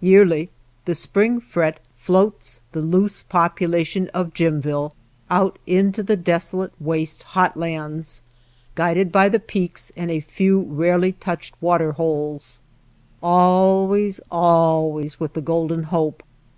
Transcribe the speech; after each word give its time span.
Yearly 0.00 0.48
the 0.86 0.94
spring 0.94 1.40
fret 1.40 1.78
floats 1.98 2.62
the 2.72 2.80
loose 2.80 3.22
population 3.22 4.08
of 4.14 4.32
Jimville 4.32 4.94
out 5.28 5.58
into 5.66 6.02
the 6.02 6.16
desolate 6.16 6.72
waste 6.80 7.22
hot 7.22 7.54
lands, 7.54 8.22
guiding 8.76 9.10
by 9.10 9.28
the 9.28 9.38
peaks 9.38 9.92
and 9.94 10.10
a 10.10 10.20
few 10.20 10.62
rarely 10.62 11.12
touched 11.12 11.54
water 11.60 11.92
holes, 11.92 12.60
always, 13.22 14.20
always 14.30 15.20
with 15.20 15.34
the 15.34 15.42
golden 15.42 15.82
hope. 15.82 16.22